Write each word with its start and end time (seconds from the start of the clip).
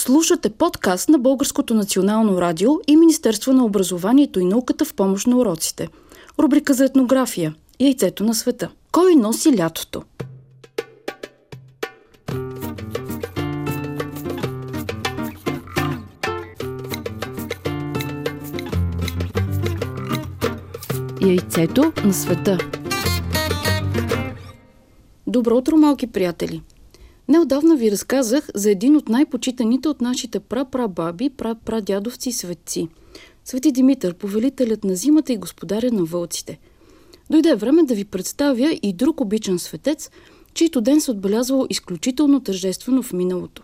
Слушате 0.00 0.50
подкаст 0.50 1.08
на 1.08 1.18
Българското 1.18 1.74
национално 1.74 2.40
радио 2.40 2.70
и 2.86 2.96
Министерство 2.96 3.52
на 3.52 3.64
образованието 3.64 4.40
и 4.40 4.44
науката 4.44 4.84
в 4.84 4.94
помощ 4.94 5.26
на 5.26 5.36
уроците. 5.36 5.88
Рубрика 6.38 6.74
за 6.74 6.84
етнография– 6.84 7.54
Яйцето 7.80 8.24
на 8.24 8.34
света. 8.34 8.70
Кой 8.92 9.14
носи 9.14 9.58
лятото? 9.58 10.02
Яйцето 21.22 21.92
на 22.04 22.12
света 22.12 22.58
Добро 25.26 25.56
утро, 25.56 25.76
малки 25.76 26.06
приятели! 26.06 26.62
Неодавна 27.30 27.76
ви 27.76 27.90
разказах 27.90 28.48
за 28.54 28.70
един 28.70 28.96
от 28.96 29.08
най-почитаните 29.08 29.88
от 29.88 30.00
нашите 30.00 30.40
прапрабаби, 30.40 31.30
прапрадядовци 31.30 32.32
светци. 32.32 32.88
Свети 33.44 33.72
Димитър, 33.72 34.14
повелителят 34.14 34.84
на 34.84 34.94
зимата 34.94 35.32
и 35.32 35.36
господаря 35.36 35.90
на 35.92 36.04
вълците. 36.04 36.58
Дойде 37.30 37.54
време 37.54 37.82
да 37.82 37.94
ви 37.94 38.04
представя 38.04 38.78
и 38.82 38.92
друг 38.92 39.20
обичан 39.20 39.58
светец, 39.58 40.10
чийто 40.54 40.80
ден 40.80 41.00
се 41.00 41.10
отбелязвал 41.10 41.66
изключително 41.70 42.40
тържествено 42.40 43.02
в 43.02 43.12
миналото. 43.12 43.62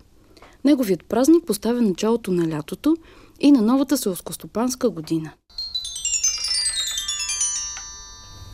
Неговият 0.64 1.04
празник 1.04 1.44
поставя 1.44 1.82
началото 1.82 2.32
на 2.32 2.48
лятото 2.48 2.96
и 3.40 3.52
на 3.52 3.62
новата 3.62 3.96
селскостопанска 3.96 4.90
година. 4.90 5.30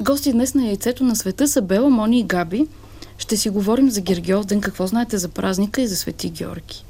Гости 0.01 0.33
днес 0.33 0.55
на 0.55 0.67
яйцето 0.67 1.05
на 1.05 1.17
света 1.17 1.49
са 1.49 1.63
Бела, 1.63 1.91
Мони 1.91 2.21
и 2.21 2.25
Габи– 2.25 2.67
ще 3.19 3.37
си 3.37 3.51
говорим 3.51 3.91
за 3.91 4.01
Гергиов 4.01 4.45
ден. 4.45 4.61
Какво 4.61 4.87
знаете 4.87 5.19
за 5.19 5.29
празника 5.29 5.83
и 5.83 5.87
за 5.87 5.97
Свети 5.97 6.31
Георги? 6.31 6.85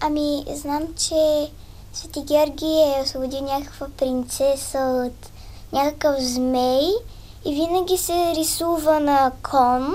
Ами, 0.00 0.44
знам, 0.54 0.82
че 0.96 1.50
Свети 1.92 2.20
Георги 2.20 2.66
е 2.66 3.02
освободил 3.02 3.40
някаква 3.40 3.86
принцеса 3.98 4.78
от 4.78 5.30
някакъв 5.72 6.22
змей 6.22 6.82
и 7.44 7.54
винаги 7.54 7.96
се 7.96 8.32
рисува 8.36 9.00
на 9.00 9.32
кон, 9.42 9.94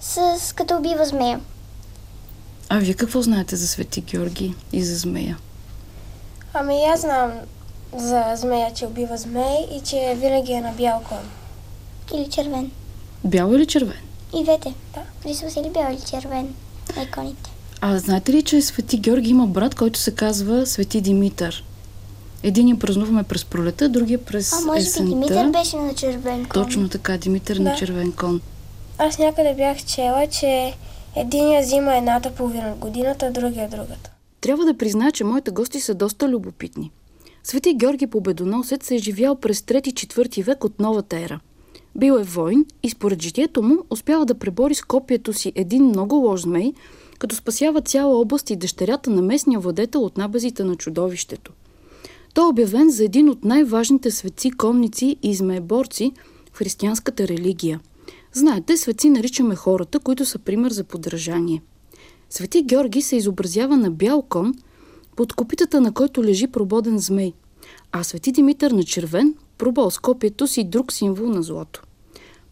с, 0.00 0.54
като 0.54 0.76
убива 0.76 1.04
змея. 1.04 1.40
А 2.68 2.78
вие 2.78 2.94
какво 2.94 3.22
знаете 3.22 3.56
за 3.56 3.68
Свети 3.68 4.00
Георги 4.00 4.54
и 4.72 4.84
за 4.84 4.96
змея? 4.96 5.38
Ами 6.54 6.84
аз 6.84 7.00
знам 7.00 7.32
за 7.96 8.24
змея, 8.36 8.74
че 8.74 8.86
убива 8.86 9.16
змей 9.16 9.66
и 9.76 9.80
че 9.80 10.16
винаги 10.16 10.52
е 10.52 10.60
на 10.60 10.72
бял 10.72 11.02
кон. 11.08 11.30
Или 12.14 12.30
червен. 12.30 12.70
Бял 13.24 13.52
или 13.54 13.66
червен? 13.66 14.00
И 14.40 14.44
двете. 14.44 14.74
Да. 14.94 15.28
Рисува 15.30 15.50
се 15.50 15.62
ли 15.62 15.70
бял 15.70 15.92
или 15.92 16.00
червен 16.10 16.54
на 16.96 17.02
иконите? 17.02 17.50
А 17.80 17.98
знаете 17.98 18.32
ли, 18.32 18.42
че 18.42 18.62
Свети 18.62 18.98
Георги 18.98 19.30
има 19.30 19.46
брат, 19.46 19.74
който 19.74 19.98
се 19.98 20.14
казва 20.14 20.66
Свети 20.66 21.00
Димитър? 21.00 21.64
Един 22.42 22.68
я 22.68 22.78
празнуваме 22.78 23.22
през 23.22 23.44
пролета, 23.44 23.88
другия 23.88 24.24
през 24.24 24.52
А, 24.52 24.60
може 24.66 24.80
есента. 24.80 25.02
би 25.04 25.08
Димитър 25.08 25.50
беше 25.50 25.76
на 25.76 25.94
червен 25.94 26.44
кон. 26.44 26.64
Точно 26.64 26.88
така, 26.88 27.16
Димитър 27.16 27.56
Да. 27.56 27.62
на 27.62 27.74
червен 27.76 28.12
кон. 28.12 28.40
Аз 28.98 29.18
някъде 29.18 29.54
бях 29.54 29.84
чела, 29.84 30.26
че 30.26 30.74
единия 31.16 31.62
взима 31.62 31.96
едната 31.96 32.34
половина 32.34 32.72
от 32.72 32.78
годината, 32.78 33.30
другия 33.30 33.68
другата. 33.68 34.10
Трябва 34.40 34.64
да 34.64 34.76
призная, 34.76 35.12
че 35.12 35.24
моите 35.24 35.50
гости 35.50 35.80
са 35.80 35.94
доста 35.94 36.28
любопитни. 36.28 36.90
Свети 37.44 37.74
Георги 37.74 38.06
Победоносец 38.06 38.86
се 38.86 38.94
е 38.94 38.98
живял 38.98 39.34
през 39.36 39.60
3-4 39.60 40.42
век 40.44 40.64
от 40.64 40.80
новата 40.80 41.18
ера. 41.18 41.40
Бил 41.96 42.12
е 42.12 42.22
войн 42.22 42.64
и 42.82 42.90
според 42.90 43.22
житието 43.22 43.62
му 43.62 43.76
успява 43.90 44.26
да 44.26 44.34
пребори 44.34 44.74
с 44.74 44.82
копието 44.82 45.32
си 45.32 45.52
един 45.54 45.84
много 45.84 46.14
лош 46.14 46.40
змей, 46.40 46.72
като 47.18 47.36
спасява 47.36 47.80
цяла 47.80 48.20
област 48.20 48.50
и 48.50 48.56
дъщерята 48.56 49.10
на 49.10 49.22
местния 49.22 49.60
владетел 49.60 50.04
от 50.04 50.18
набезите 50.18 50.64
на 50.64 50.76
чудовището. 50.76 51.52
Той 52.34 52.44
е 52.44 52.48
обявен 52.48 52.90
за 52.90 53.04
един 53.04 53.28
от 53.28 53.44
най-важните 53.44 54.10
светци, 54.10 54.50
конници 54.50 55.16
и 55.22 55.34
змееборци 55.34 56.12
в 56.52 56.56
християнската 56.56 57.28
религия. 57.28 57.80
Знаете, 58.32 58.76
светци 58.76 59.10
наричаме 59.10 59.54
хората, 59.54 59.98
които 59.98 60.24
са 60.24 60.38
пример 60.38 60.70
за 60.70 60.84
подражание. 60.84 61.62
Свети 62.30 62.62
Георги 62.62 63.02
се 63.02 63.16
изобразява 63.16 63.76
на 63.76 63.90
бял 63.90 64.22
кон, 64.22 64.54
под 65.16 65.32
копитата 65.32 65.80
на 65.80 65.92
който 65.92 66.24
лежи 66.24 66.46
прободен 66.46 66.98
змей, 66.98 67.32
а 67.92 68.04
Свети 68.04 68.32
Димитър 68.32 68.70
на 68.70 68.84
червен, 68.84 69.34
пробол 69.58 69.90
с 69.90 69.98
копието 69.98 70.46
си 70.46 70.64
друг 70.64 70.92
символ 70.92 71.28
на 71.28 71.42
злото. 71.42 71.82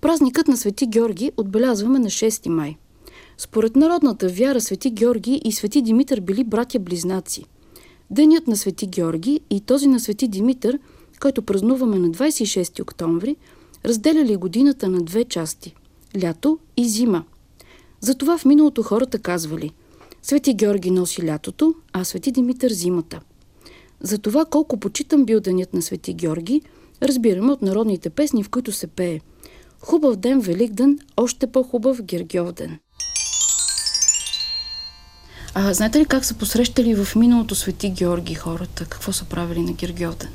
Празникът 0.01 0.49
на 0.49 0.57
Свети 0.57 0.87
Георги 0.87 1.33
отбелязваме 1.37 1.99
на 1.99 2.11
6 2.11 2.49
май. 2.49 2.77
Според 3.39 3.77
народната 3.77 4.29
вяра 4.29 4.61
Свети 4.61 4.91
Георги 4.91 5.41
и 5.45 5.53
Свети 5.53 5.83
Димитър 5.83 6.21
били 6.21 6.45
братя-близнаци. 6.45 7.45
Денят 8.11 8.47
на 8.47 8.57
Свети 8.57 8.87
Георги 8.87 9.41
и 9.51 9.61
този 9.61 9.87
на 9.87 10.01
Свети 10.01 10.29
Димитър, 10.29 10.79
който 11.21 11.43
празнуваме 11.43 11.99
на 11.99 12.09
26 12.09 12.83
октомври, 12.83 13.37
разделяли 13.85 14.37
годината 14.37 14.89
на 14.89 15.03
две 15.03 15.25
части– 15.25 15.75
лято 16.23 16.59
и 16.77 16.89
зима. 16.89 17.25
Затова 18.01 18.39
в 18.39 18.45
миналото 18.45 18.83
хората 18.83 19.19
казвали 19.19 19.71
Свети 20.23 20.55
Георги 20.55 20.91
носи 20.91 21.27
лятото, 21.27 21.75
а 21.93 22.05
Свети 22.05 22.31
Димитър 22.33 22.73
зимата. 22.73 23.21
За 24.01 24.19
това 24.19 24.45
колко 24.45 24.77
почитам 24.77 25.25
бил 25.25 25.41
денят 25.41 25.75
на 25.75 25.83
Свети 25.83 26.15
Георги, 26.15 26.63
разбираме 27.09 27.53
от 27.53 27.63
народните 27.63 28.11
песни, 28.11 28.45
в 28.45 28.49
които 28.49 28.73
се 28.73 28.87
пее 28.87 29.21
Хубав 29.85 30.17
ден, 30.17 30.41
велик 30.41 30.73
ден, 30.73 30.99
още 31.17 31.47
по-хубав 31.47 32.03
Гергьов 32.03 32.53
ден. 32.53 32.79
А 35.55 35.75
знаете 35.75 35.99
ли 35.99 36.05
как 36.05 36.25
са 36.25 36.35
посрещали 36.35 37.05
в 37.05 37.17
миналото 37.17 37.55
Свети 37.55 37.91
Георги 37.91 38.35
хората? 38.35 38.85
Какво 38.85 39.13
са 39.13 39.25
правили 39.25 39.61
на 39.61 39.73
Гергьов 39.73 40.17
ден? 40.17 40.29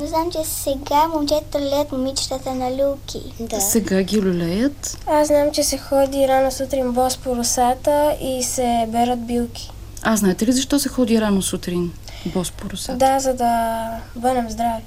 Но 0.00 0.06
знам, 0.06 0.30
че 0.32 0.38
сега 0.44 1.08
момчета 1.08 1.60
леят 1.60 1.92
момичетата 1.92 2.54
на 2.54 2.70
люки. 2.70 3.22
Да. 3.40 3.60
Сега 3.60 4.02
ги 4.02 4.22
люлеят. 4.22 4.98
Аз 5.06 5.28
знам, 5.28 5.52
че 5.52 5.62
се 5.62 5.78
ходи 5.78 6.28
рано 6.28 6.50
сутрин 6.50 6.92
бос 6.92 7.16
по 7.16 7.36
русата 7.36 8.16
и 8.22 8.42
се 8.42 8.86
берат 8.88 9.26
билки. 9.26 9.70
А 10.02 10.16
знаете 10.16 10.46
ли 10.46 10.52
защо 10.52 10.78
се 10.78 10.88
ходи 10.88 11.20
рано 11.20 11.42
сутрин? 11.42 11.92
Бос 12.26 12.50
по 12.50 12.70
русата? 12.70 12.98
Да, 12.98 13.20
за 13.20 13.34
да 13.34 13.84
бъдем 14.16 14.50
здрави. 14.50 14.82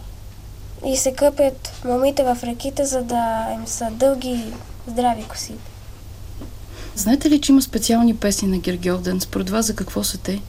И 0.86 0.98
се 0.98 1.14
къпят 1.14 1.72
момите 1.86 2.24
в 2.24 2.38
реките, 2.44 2.86
за 2.86 3.04
да 3.04 3.48
им 3.54 3.68
са 3.68 3.88
дълги, 3.92 4.54
здрави 4.88 5.24
косите. 5.24 5.72
Знаете 6.96 7.30
ли, 7.30 7.42
че 7.42 7.52
има 7.52 7.62
специални 7.62 8.16
песни 8.16 8.48
на 8.48 8.58
Гергьов 8.58 9.02
ден? 9.02 9.22
Според 9.22 9.50
вас 9.50 9.66
за 9.66 9.76
какво 9.76 10.04
са 10.04 10.18
те? 10.18 10.42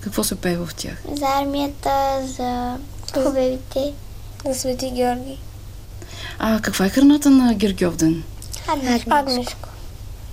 Какво 0.00 0.24
се 0.24 0.34
пее 0.34 0.56
в 0.56 0.70
тях? 0.76 1.02
За 1.18 1.26
армията, 1.26 2.20
за 2.26 2.78
хубавите. 3.14 3.92
За 4.46 4.54
Свети 4.54 4.90
Георги. 4.90 5.38
А 6.38 6.60
каква 6.60 6.86
е 6.86 6.88
храната 6.88 7.30
на 7.30 7.54
Гергьов 7.54 7.96
ден? 7.96 8.22
Агнешко. 8.68 9.10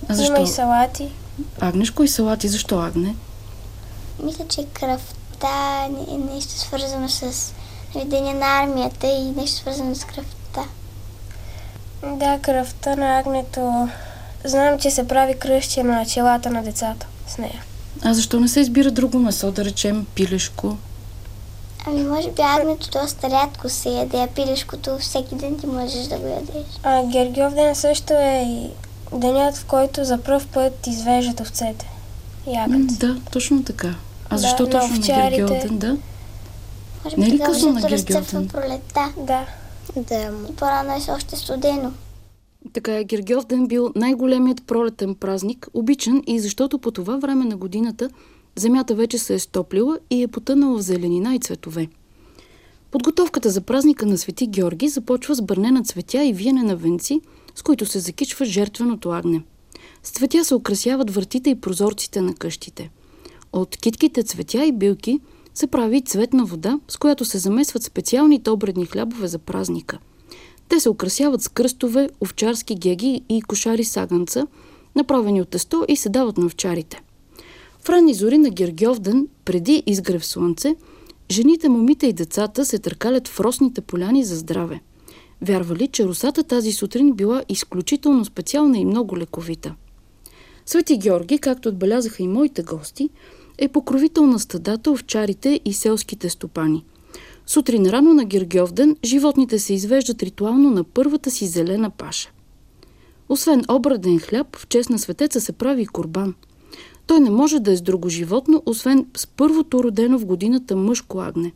А 0.08 0.14
защо? 0.14 0.36
Има 0.36 0.40
и 0.40 0.46
салати. 0.46 1.12
Агнешко 1.60 2.02
и 2.02 2.08
салати. 2.08 2.48
Защо 2.48 2.78
агне? 2.78 3.14
Мисля, 4.22 4.44
че 4.48 4.66
кръвта 4.72 5.88
е 6.10 6.16
нещо 6.16 6.52
свързано 6.52 7.08
с 7.08 7.52
деня 8.04 8.34
на 8.34 8.62
армията 8.62 9.06
и 9.06 9.24
нещо 9.24 9.56
свързано 9.56 9.94
с 9.94 10.04
кръвта. 10.04 10.64
Да, 12.02 12.38
кръвта 12.42 12.96
на 12.96 13.18
агнето. 13.18 13.88
Знам, 14.44 14.78
че 14.78 14.90
се 14.90 15.08
прави 15.08 15.38
кръщия 15.38 15.84
на 15.84 16.06
челата 16.06 16.50
на 16.50 16.62
децата 16.62 17.06
с 17.28 17.38
нея. 17.38 17.62
А 18.04 18.14
защо 18.14 18.40
не 18.40 18.48
се 18.48 18.60
избира 18.60 18.90
друго 18.90 19.18
месо, 19.18 19.52
да 19.52 19.64
речем 19.64 20.06
пилешко? 20.14 20.76
Ами 21.86 22.02
може 22.02 22.30
би 22.30 22.42
агнето 22.42 22.90
доста 22.90 23.30
рядко 23.30 23.68
се 23.68 23.88
яде, 23.88 24.16
а 24.16 24.26
пилешкото 24.26 24.98
всеки 24.98 25.34
ден 25.34 25.58
ти 25.58 25.66
можеш 25.66 26.06
да 26.06 26.16
го 26.16 26.26
ядеш. 26.26 26.66
А 26.82 27.02
Гергьов 27.06 27.54
ден 27.54 27.74
също 27.74 28.12
е 28.12 28.44
и 28.46 28.70
денят, 29.18 29.56
в 29.56 29.64
който 29.64 30.04
за 30.04 30.18
пръв 30.18 30.46
път 30.46 30.86
извеждат 30.86 31.40
овцете. 31.40 31.90
Ягът. 32.46 32.98
да, 32.98 33.16
точно 33.32 33.64
така. 33.64 33.94
А 34.30 34.34
Да, 34.34 34.38
защо 34.38 34.62
на 34.62 34.70
точно 34.70 34.88
на 34.88 34.98
овчарите. 34.98 35.42
Гергьов 35.42 35.68
ден? 35.68 35.78
Да? 35.78 35.96
Може 37.04 37.16
Не 37.16 37.26
е 37.26 37.30
ли 37.30 37.38
късно 37.38 37.72
на 37.72 37.80
защото 37.80 37.94
Гергьов 37.96 38.10
разцъфва 38.10 38.38
ден? 38.40 38.48
пролетта. 38.48 39.12
Да. 39.16 39.46
Да. 39.96 40.32
И 40.52 40.56
по-рано 40.56 40.92
е 40.92 41.12
още 41.12 41.36
студено. 41.36 41.92
Така 42.72 42.98
е, 42.98 43.04
Гергьов 43.04 43.46
ден 43.46 43.66
бил 43.66 43.92
най-големият 43.96 44.66
пролетен 44.66 45.14
празник, 45.14 45.68
обичан 45.74 46.22
и 46.26 46.40
защото 46.40 46.78
по 46.78 46.90
това 46.90 47.16
време 47.16 47.44
на 47.44 47.56
годината 47.56 48.10
земята 48.56 48.94
вече 48.94 49.18
се 49.18 49.34
е 49.34 49.38
стоплила 49.38 49.98
и 50.10 50.22
е 50.22 50.28
потънала 50.28 50.78
в 50.78 50.82
зеленина 50.82 51.34
и 51.34 51.38
цветове. 51.38 51.88
Подготовката 52.90 53.50
за 53.50 53.60
празника 53.60 54.06
на 54.06 54.18
Свети 54.18 54.46
Георги 54.46 54.88
започва 54.88 55.34
с 55.34 55.42
бърне 55.42 55.70
на 55.70 55.82
цветя 55.82 56.24
и 56.24 56.32
виене 56.32 56.62
на 56.62 56.76
венци, 56.76 57.20
с 57.54 57.62
които 57.62 57.86
се 57.86 57.98
закичва 57.98 58.44
жертвеното 58.44 59.10
агне. 59.10 59.42
С 60.02 60.10
цветя 60.10 60.44
се 60.44 60.54
украсяват 60.54 61.10
вратите 61.10 61.50
и 61.50 61.60
прозорците 61.60 62.20
на 62.20 62.34
къщите. 62.34 62.90
От 63.52 63.76
китките 63.76 64.22
цветя 64.22 64.64
и 64.64 64.72
билки 64.72 65.20
се 65.54 65.66
прави 65.66 66.02
цветна 66.02 66.44
вода, 66.44 66.80
с 66.88 66.96
която 66.96 67.24
се 67.24 67.38
замесват 67.38 67.82
специалните 67.82 68.50
обредни 68.50 68.86
хлябове 68.86 69.28
за 69.28 69.38
празника. 69.38 69.98
Те 70.68 70.80
се 70.80 70.90
украсяват 70.90 71.42
с 71.42 71.48
кръстове, 71.48 72.08
овчарски 72.20 72.74
геги 72.74 73.22
и 73.28 73.42
кошари 73.42 73.84
саганца, 73.84 74.46
направени 74.96 75.42
от 75.42 75.48
тесто 75.48 75.84
и 75.88 75.96
се 75.96 76.08
дават 76.08 76.38
на 76.38 76.46
овчарите. 76.46 77.02
В 77.80 77.88
ранни 77.88 78.14
зори 78.14 78.38
на 78.38 78.50
Гергьовден, 78.50 79.28
преди 79.44 79.82
изгрев 79.86 80.26
слънце, 80.26 80.76
жените, 81.30 81.68
момите 81.68 82.06
и 82.06 82.12
децата 82.12 82.66
се 82.66 82.78
търкалят 82.78 83.28
в 83.28 83.40
росните 83.40 83.80
поляни 83.80 84.24
за 84.24 84.36
здраве. 84.36 84.80
Вярвали, 85.42 85.88
че 85.88 86.04
русата 86.04 86.42
тази 86.42 86.72
сутрин 86.72 87.12
била 87.12 87.42
изключително 87.48 88.24
специална 88.24 88.78
и 88.78 88.84
много 88.84 89.18
лековита. 89.18 89.74
Свети 90.66 90.96
Георги, 90.96 91.38
както 91.38 91.68
отбелязаха 91.68 92.22
и 92.22 92.28
моите 92.28 92.62
гости, 92.62 93.10
е 93.62 93.68
покровител 93.68 94.26
на 94.26 94.38
стадата, 94.38 94.90
овчарите 94.90 95.60
и 95.64 95.72
селските 95.72 96.28
стопани. 96.28 96.84
Сутрин 97.46 97.86
рано 97.86 98.14
на 98.14 98.24
Гергьовден 98.24 98.96
животните 99.04 99.58
се 99.58 99.74
извеждат 99.74 100.22
ритуално 100.22 100.70
на 100.70 100.84
първата 100.84 101.30
си 101.30 101.46
зелена 101.46 101.90
паша. 101.90 102.30
Освен 103.28 103.64
обраден 103.68 104.18
хляб, 104.18 104.56
в 104.56 104.68
чест 104.68 104.90
на 104.90 104.98
светеца 104.98 105.40
се 105.40 105.52
прави 105.52 105.82
и 105.82 105.86
курбан. 105.86 106.34
Той 107.06 107.20
не 107.20 107.30
може 107.30 107.60
да 107.60 107.72
е 107.72 107.76
с 107.76 107.82
друго 107.82 108.08
животно, 108.08 108.62
освен 108.66 109.06
с 109.16 109.26
първото 109.26 109.84
родено 109.84 110.18
в 110.18 110.26
годината 110.26 110.76
мъжко 110.76 111.20
агне. 111.20 111.52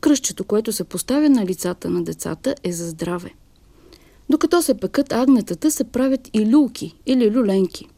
Кръщето, 0.00 0.44
което 0.44 0.72
се 0.72 0.84
поставя 0.84 1.30
на 1.30 1.46
лицата 1.46 1.90
на 1.90 2.04
децата, 2.04 2.54
е 2.64 2.72
за 2.72 2.88
здраве. 2.88 3.34
Докато 4.30 4.62
се 4.62 4.74
пекат 4.74 5.12
агнетата, 5.12 5.70
се 5.70 5.84
правят 5.84 6.30
и 6.32 6.54
люлки 6.54 6.94
или 7.06 7.30
люленки. 7.30 7.88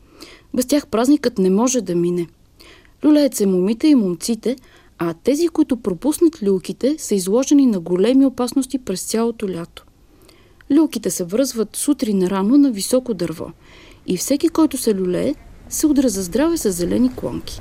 Без 0.55 0.67
тях 0.67 0.87
празникът 0.87 1.39
не 1.39 1.51
може 1.51 1.81
да 1.81 1.95
мине. 1.95 2.27
Люлеят 3.05 3.35
се 3.35 3.47
момите 3.47 3.89
и 3.89 3.95
момците, 3.95 4.57
а 4.99 5.15
тези, 5.15 5.49
които 5.49 5.77
пропуснат 5.77 6.43
люлките, 6.43 6.95
са 6.99 7.15
изложени 7.15 7.67
на 7.67 7.81
големи 7.81 8.27
опасности 8.27 8.79
през 8.79 9.03
цялото 9.03 9.49
лято. 9.49 9.85
Люлките 10.77 11.11
се 11.11 11.25
връзват 11.25 11.77
сутрин 11.77 12.27
рано 12.27 12.59
на 12.59 12.71
високо 12.71 13.15
дърво 13.15 13.53
и 14.07 14.17
всеки, 14.17 14.49
който 14.49 14.77
се 14.79 14.95
люлее, 14.95 15.35
се 15.69 15.87
удра 15.87 16.09
за 16.09 16.23
здраве 16.23 16.57
с 16.57 16.73
зелени 16.73 17.15
клонки. 17.17 17.61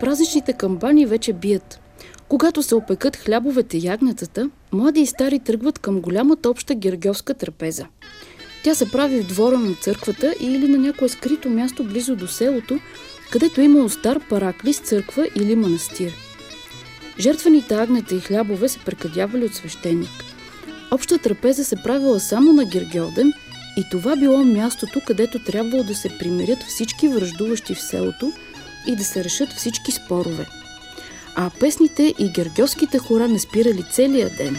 Празничните 0.00 0.52
камбани 0.52 1.06
вече 1.06 1.32
бият. 1.32 1.80
Когато 2.30 2.62
се 2.62 2.74
опекат 2.74 3.16
хлябовете 3.16 3.78
и 3.78 3.86
ягнетата, 3.86 4.50
млади 4.72 5.00
и 5.00 5.06
стари 5.06 5.38
тръгват 5.38 5.78
към 5.78 6.00
голямата 6.00 6.50
обща 6.50 6.74
гергьовска 6.74 7.34
трапеза. 7.34 7.86
Тя 8.64 8.74
се 8.74 8.90
прави 8.90 9.20
в 9.20 9.26
двора 9.26 9.58
на 9.58 9.74
църквата 9.74 10.34
или 10.40 10.68
на 10.68 10.78
някое 10.78 11.08
скрито 11.08 11.50
място 11.50 11.84
близо 11.84 12.16
до 12.16 12.28
селото, 12.28 12.78
където 13.32 13.60
е 13.60 13.64
имало 13.64 13.88
стар 13.88 14.20
параклис, 14.28 14.78
църква 14.78 15.28
или 15.36 15.56
манастир. 15.56 16.12
Жертвените 17.18 17.74
агнета 17.74 18.14
и 18.14 18.20
хлябове 18.20 18.68
се 18.68 18.78
прекадявали 18.78 19.44
от 19.44 19.54
свещеник. 19.54 20.24
Обща 20.90 21.18
трапеза 21.18 21.64
се 21.64 21.76
правила 21.84 22.20
само 22.20 22.52
на 22.52 22.64
Гергьоден 22.64 23.32
и 23.76 23.82
това 23.90 24.16
било 24.16 24.44
мястото, 24.44 25.00
където 25.06 25.44
трябвало 25.44 25.84
да 25.84 25.94
се 25.94 26.18
примирят 26.18 26.62
всички 26.62 27.08
връждуващи 27.08 27.74
в 27.74 27.82
селото 27.82 28.32
и 28.86 28.96
да 28.96 29.04
се 29.04 29.24
решат 29.24 29.52
всички 29.52 29.92
спорове. 29.92 30.59
А 31.36 31.50
песните 31.60 32.14
и 32.18 32.28
гергьовските 32.28 32.98
хора 32.98 33.28
не 33.28 33.38
спирали 33.38 33.84
целия 33.92 34.30
ден. 34.38 34.58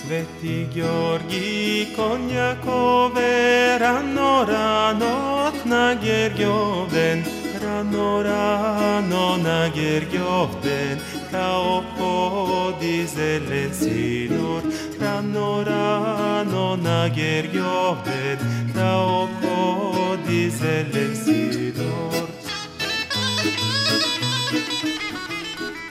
Свети 0.00 0.66
Георги, 0.74 1.88
конякове, 1.96 3.78
рано, 3.80 4.46
рано 4.48 5.52
на 5.64 5.94
Гергьовен, 5.94 7.24
rano, 7.64 8.22
rano 8.22 9.36
na 9.36 9.68
Gergioven, 9.68 10.98
kao 11.30 11.84
podi 11.98 13.06
zelen 13.06 13.74
sinor, 13.74 14.62
rano, 15.00 15.64
rano 15.64 16.76
na 16.76 17.08
Gergioven, 17.08 18.38
kao 18.74 19.28
podi 19.42 20.50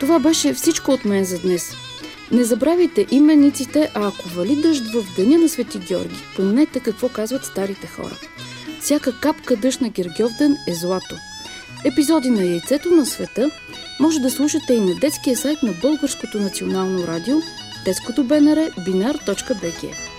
Това 0.03 0.19
беше 0.19 0.53
всичко 0.53 0.91
от 0.91 1.05
мен 1.05 1.25
за 1.25 1.39
днес. 1.39 1.73
Не 2.31 2.43
забравяйте 2.43 3.05
имениците, 3.11 3.91
а 3.95 4.07
ако 4.07 4.29
вали 4.29 4.55
дъжд 4.55 4.83
в 4.93 5.15
деня 5.15 5.37
на 5.37 5.49
Свети 5.49 5.79
Георги, 5.79 6.23
помнете 6.35 6.79
какво 6.79 7.09
казват 7.09 7.45
старите 7.45 7.87
хора. 7.87 8.17
Всяка 8.81 9.19
капка 9.19 9.55
дъжд 9.55 9.81
на 9.81 9.89
Гергьовден 9.89 10.55
е 10.67 10.75
злато– 10.75 11.15
Епизоди 11.85 12.29
на 12.29 12.43
Яйцето 12.43 12.91
на 12.91 13.05
света 13.05 13.49
може 13.99 14.19
да 14.19 14.31
слушате 14.31 14.73
и 14.73 14.81
на 14.81 14.95
детския 14.95 15.37
сайт 15.37 15.63
на 15.63 15.73
Българското 15.81 16.39
национално 16.39 17.07
радио, 17.07 17.35
детското 17.85 18.23
БНР, 18.23 18.57
binar.bg. 18.57 20.12